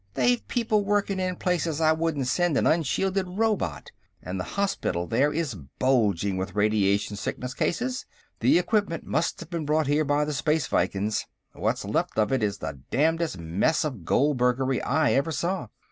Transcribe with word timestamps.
They've 0.15 0.41
people 0.47 0.83
working 0.83 1.19
in 1.19 1.35
places 1.35 1.79
I 1.79 1.91
wouldn't 1.91 2.25
send 2.25 2.57
an 2.57 2.65
unshielded 2.65 3.27
robot, 3.27 3.91
and 4.23 4.39
the 4.39 4.43
hospital 4.57 5.05
there 5.05 5.31
is 5.31 5.53
bulging 5.77 6.37
with 6.37 6.55
radiation 6.55 7.15
sickness 7.15 7.53
cases. 7.53 8.07
The 8.39 8.57
equipment 8.57 9.03
must 9.05 9.39
have 9.41 9.51
been 9.51 9.63
brought 9.63 9.85
here 9.85 10.03
by 10.03 10.25
the 10.25 10.33
Space 10.33 10.65
Vikings. 10.65 11.27
What's 11.53 11.85
left 11.85 12.17
of 12.17 12.31
it 12.31 12.41
is 12.41 12.57
the 12.57 12.79
damnedest 12.89 13.37
mess 13.37 13.83
of 13.85 14.03
goldbergery 14.03 14.81
I 14.81 15.11
ever 15.13 15.31
saw. 15.31 15.67